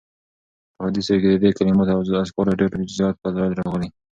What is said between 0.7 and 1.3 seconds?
په احاديثو کي